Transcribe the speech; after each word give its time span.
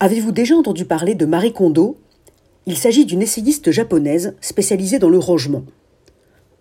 Avez-vous 0.00 0.30
déjà 0.30 0.54
entendu 0.54 0.84
parler 0.84 1.16
de 1.16 1.26
Marie 1.26 1.52
Kondo? 1.52 1.96
Il 2.66 2.76
s'agit 2.76 3.04
d'une 3.04 3.20
essayiste 3.20 3.72
japonaise 3.72 4.36
spécialisée 4.40 5.00
dans 5.00 5.08
le 5.08 5.18
rangement. 5.18 5.64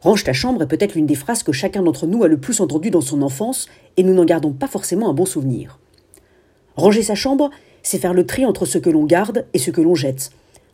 Range 0.01 0.23
ta 0.23 0.33
chambre 0.33 0.63
est 0.63 0.67
peut-être 0.67 0.95
l'une 0.95 1.05
des 1.05 1.13
phrases 1.13 1.43
que 1.43 1.51
chacun 1.51 1.83
d'entre 1.83 2.07
nous 2.07 2.23
a 2.23 2.27
le 2.27 2.39
plus 2.39 2.61
entendues 2.61 2.89
dans 2.89 3.01
son 3.01 3.21
enfance 3.21 3.67
et 3.95 4.01
nous 4.01 4.15
n'en 4.15 4.25
gardons 4.25 4.53
pas 4.53 4.65
forcément 4.65 5.07
un 5.07 5.13
bon 5.13 5.27
souvenir. 5.27 5.77
Ranger 6.77 7.03
sa 7.03 7.13
chambre, 7.13 7.51
c'est 7.83 7.99
faire 7.99 8.15
le 8.15 8.25
tri 8.25 8.43
entre 8.43 8.65
ce 8.65 8.79
que 8.79 8.89
l'on 8.89 9.05
garde 9.05 9.45
et 9.53 9.59
ce 9.59 9.69
que 9.69 9.81
l'on 9.81 9.93
jette. 9.93 10.31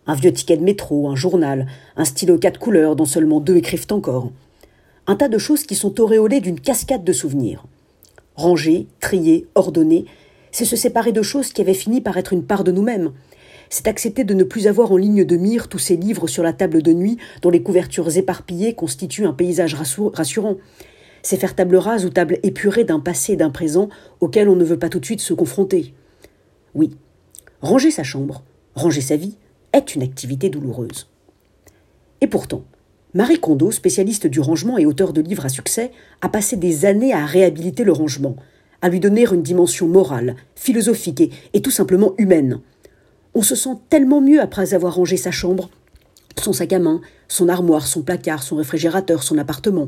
Un 0.07 0.16
vieux 0.16 0.32
ticket 0.32 0.55
de 0.55 0.64
métro, 0.64 1.09
un 1.09 1.18
journal, 1.18 1.68
un 1.98 2.05
stylo 2.05 2.38
quatre 2.38 2.61
couleurs 2.61 2.95
dont 2.95 3.04
seulement 3.04 3.41
deux 3.41 3.57
écrivent 3.57 3.88
encore. 3.91 4.32
Un 5.05 5.18
tas 5.18 5.27
de 5.27 5.38
choses 5.38 5.64
qui 5.64 5.75
sont 5.75 6.00
auréolées 6.00 6.39
d'une 6.39 6.61
cascade 6.61 7.04
de 7.04 7.11
souvenirs. 7.11 7.66
Ranger, 8.36 8.88
trier, 9.02 9.48
ordonner, 9.54 10.05
c'est 10.54 10.66
se 10.66 10.78
séparer 10.78 11.12
de 11.12 11.22
choses 11.22 11.52
qui 11.52 11.62
avaient 11.62 11.74
fini 11.74 12.00
par 12.00 12.16
être 12.16 12.32
une 12.32 12.46
part 12.46 12.64
de 12.64 12.72
nous-mêmes. 12.72 13.12
C'est 13.70 13.88
accepter 13.88 14.24
de 14.24 14.36
ne 14.36 14.44
plus 14.44 14.68
avoir 14.68 14.92
en 14.92 14.98
ligne 14.98 15.25
de 15.25 15.36
mire 15.36 15.68
tous 15.68 15.80
ces 15.80 15.98
livres 15.98 16.28
sur 16.28 16.44
la 16.44 16.54
table 16.54 16.84
de 16.84 16.94
nuit 16.94 17.18
dont 17.42 17.50
les 17.50 17.64
couvertures 17.64 18.16
éparpillées 18.16 18.75
constituent 18.75 19.25
un 19.25 19.34
paysage 19.34 19.75
rassurant. 19.75 20.58
C'est 21.24 21.38
faire 21.38 21.56
table 21.56 21.75
rase 21.75 22.06
ou 22.06 22.10
table 22.10 22.38
épurée 22.44 22.84
d'un 22.84 23.00
passé 23.00 23.34
et 23.34 23.36
d'un 23.36 23.50
présent 23.50 23.89
auquel 24.20 24.47
on 24.47 24.56
ne 24.56 24.64
veut 24.64 24.78
pas 24.78 24.89
tout 24.89 25.00
de 25.00 25.06
suite 25.06 25.21
se 25.21 25.34
confronter. 25.34 25.96
Oui, 26.75 26.92
ranger 27.61 27.89
sa 27.89 28.04
chambre, 28.04 28.44
ranger 28.75 29.02
sa 29.02 29.16
vie, 29.16 29.38
est 29.74 29.96
une 29.96 30.04
activité 30.04 30.50
douloureuse. 30.50 31.10
Et 32.22 32.28
pourtant, 32.28 32.64
Marie 33.16 33.39
Kondo, 33.39 33.72
spécialiste 33.72 34.28
du 34.28 34.39
rangement 34.39 34.78
et 34.78 34.86
auteur 34.86 35.14
de 35.14 35.22
livres 35.22 35.45
à 35.45 35.50
succès, 35.50 35.92
a 36.22 36.30
passé 36.30 36.58
des 36.58 36.86
années 36.86 37.14
à 37.14 37.25
réhabiliter 37.25 37.83
le 37.83 37.92
rangement, 37.92 38.36
à 38.83 38.89
lui 38.89 39.00
donner 39.00 39.25
une 39.25 39.42
dimension 39.42 39.88
morale, 39.88 40.36
philosophique 40.55 41.31
et, 41.53 41.61
tout 41.61 41.72
simplement 41.72 42.14
humaine. 42.17 42.59
On 43.33 43.41
se 43.41 43.55
sent 43.55 43.78
tellement 43.89 44.19
mieux 44.19 44.41
après 44.41 44.73
avoir 44.73 44.95
rangé 44.95 45.16
sa 45.16 45.31
chambre, 45.31 45.69
son 46.38 46.52
sac 46.52 46.73
à 46.73 46.80
main, 46.80 46.99
son 47.30 47.47
armoire, 47.47 47.88
son 47.88 48.02
placard, 48.02 48.43
son 48.43 48.58
réfrigérateur, 48.58 49.23
son 49.23 49.38
appartement. 49.38 49.88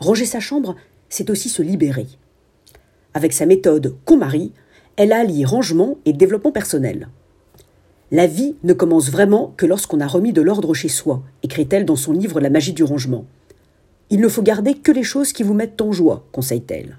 Ranger 0.00 0.24
sa 0.24 0.40
chambre, 0.40 0.74
c'est 1.10 1.28
aussi 1.28 1.50
se 1.50 1.60
libérer. 1.60 2.06
Avec 3.12 3.34
sa 3.34 3.44
méthode 3.44 3.94
Con 4.06 4.16
Marie, 4.16 4.52
elle 4.96 5.12
allie 5.12 5.44
rangement 5.44 5.98
et 6.06 6.14
développement 6.14 6.50
personnel. 6.50 7.08
La 8.10 8.26
vie 8.26 8.56
ne 8.64 8.72
commence 8.72 9.10
vraiment 9.10 9.52
que 9.58 9.66
lorsqu'on 9.66 10.00
a 10.00 10.06
remis 10.06 10.32
de 10.32 10.40
l'ordre 10.40 10.72
chez 10.72 10.88
soi, 10.88 11.22
écrit-elle 11.42 11.84
dans 11.84 11.96
son 11.96 12.12
livre 12.12 12.40
La 12.40 12.48
magie 12.48 12.72
du 12.72 12.84
rangement. 12.84 13.26
Il 14.08 14.20
ne 14.20 14.28
faut 14.28 14.42
garder 14.42 14.72
que 14.72 14.92
les 14.92 15.02
choses 15.02 15.34
qui 15.34 15.42
vous 15.42 15.54
mettent 15.54 15.82
en 15.82 15.92
joie, 15.92 16.26
conseille-t-elle. 16.32 16.96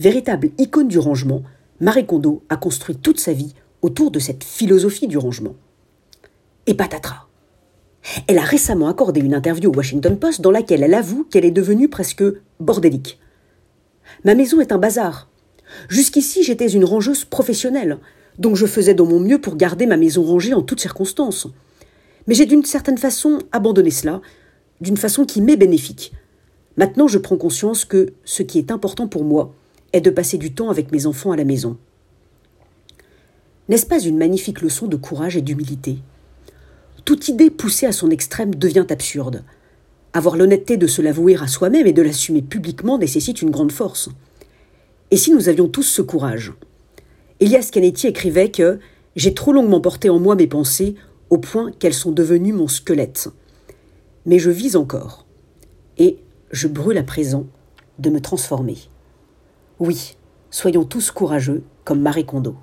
Véritable 0.00 0.48
icône 0.56 0.88
du 0.88 0.98
rangement, 0.98 1.42
Marie 1.78 2.06
Kondo 2.06 2.42
a 2.48 2.56
construit 2.56 2.96
toute 2.96 3.20
sa 3.20 3.34
vie 3.34 3.54
autour 3.82 4.10
de 4.10 4.18
cette 4.18 4.44
philosophie 4.44 5.08
du 5.08 5.18
rangement. 5.18 5.54
Et 6.66 6.72
patatras 6.72 7.26
Elle 8.26 8.38
a 8.38 8.42
récemment 8.42 8.88
accordé 8.88 9.20
une 9.20 9.34
interview 9.34 9.70
au 9.70 9.76
Washington 9.76 10.18
Post 10.18 10.40
dans 10.40 10.50
laquelle 10.50 10.82
elle 10.82 10.94
avoue 10.94 11.24
qu'elle 11.24 11.44
est 11.44 11.50
devenue 11.50 11.90
presque 11.90 12.24
bordélique. 12.60 13.20
Ma 14.24 14.34
maison 14.34 14.58
est 14.62 14.72
un 14.72 14.78
bazar. 14.78 15.28
Jusqu'ici, 15.90 16.44
j'étais 16.44 16.68
une 16.68 16.86
rangeuse 16.86 17.26
professionnelle, 17.26 17.98
donc 18.38 18.56
je 18.56 18.64
faisais 18.64 18.94
de 18.94 19.02
mon 19.02 19.20
mieux 19.20 19.38
pour 19.38 19.56
garder 19.56 19.84
ma 19.84 19.98
maison 19.98 20.22
rangée 20.22 20.54
en 20.54 20.62
toutes 20.62 20.80
circonstances. 20.80 21.46
Mais 22.26 22.34
j'ai 22.34 22.46
d'une 22.46 22.64
certaine 22.64 22.96
façon 22.96 23.40
abandonné 23.52 23.90
cela, 23.90 24.22
d'une 24.80 24.96
façon 24.96 25.26
qui 25.26 25.42
m'est 25.42 25.58
bénéfique. 25.58 26.14
Maintenant, 26.78 27.06
je 27.06 27.18
prends 27.18 27.36
conscience 27.36 27.84
que 27.84 28.14
ce 28.24 28.42
qui 28.42 28.56
est 28.56 28.70
important 28.70 29.06
pour 29.06 29.24
moi, 29.24 29.54
est 29.92 30.00
de 30.00 30.10
passer 30.10 30.38
du 30.38 30.52
temps 30.52 30.70
avec 30.70 30.92
mes 30.92 31.06
enfants 31.06 31.32
à 31.32 31.36
la 31.36 31.44
maison. 31.44 31.76
N'est-ce 33.68 33.86
pas 33.86 34.00
une 34.00 34.18
magnifique 34.18 34.62
leçon 34.62 34.86
de 34.86 34.96
courage 34.96 35.36
et 35.36 35.42
d'humilité? 35.42 35.98
Toute 37.04 37.28
idée 37.28 37.50
poussée 37.50 37.86
à 37.86 37.92
son 37.92 38.10
extrême 38.10 38.54
devient 38.54 38.86
absurde. 38.88 39.44
Avoir 40.12 40.36
l'honnêteté 40.36 40.76
de 40.76 40.86
se 40.86 41.02
l'avouer 41.02 41.36
à 41.36 41.46
soi-même 41.46 41.86
et 41.86 41.92
de 41.92 42.02
l'assumer 42.02 42.42
publiquement 42.42 42.98
nécessite 42.98 43.42
une 43.42 43.50
grande 43.50 43.72
force. 43.72 44.08
Et 45.10 45.16
si 45.16 45.32
nous 45.32 45.48
avions 45.48 45.68
tous 45.68 45.84
ce 45.84 46.02
courage? 46.02 46.52
Elias 47.38 47.70
Canetti 47.72 48.06
écrivait 48.06 48.50
que 48.50 48.80
J'ai 49.16 49.34
trop 49.34 49.52
longuement 49.52 49.80
porté 49.80 50.10
en 50.10 50.18
moi 50.18 50.34
mes 50.34 50.46
pensées 50.46 50.94
au 51.30 51.38
point 51.38 51.70
qu'elles 51.72 51.94
sont 51.94 52.12
devenues 52.12 52.52
mon 52.52 52.68
squelette. 52.68 53.28
Mais 54.26 54.38
je 54.38 54.50
vis 54.50 54.76
encore. 54.76 55.26
Et 55.96 56.18
je 56.50 56.68
brûle 56.68 56.98
à 56.98 57.02
présent 57.02 57.46
de 57.98 58.10
me 58.10 58.20
transformer. 58.20 58.76
Oui, 59.80 60.14
soyons 60.50 60.84
tous 60.84 61.10
courageux 61.10 61.62
comme 61.84 62.02
Marie 62.02 62.26
Kondo. 62.26 62.54